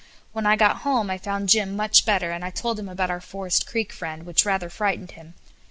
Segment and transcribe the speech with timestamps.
[0.33, 3.21] When I got home I found Jim much better, and I told him about our
[3.21, 5.35] Forest Creek friend, which rather frightened him.